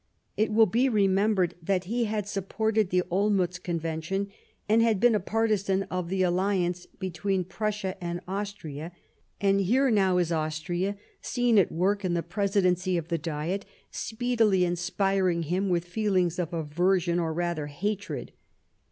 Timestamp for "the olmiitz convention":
2.89-4.31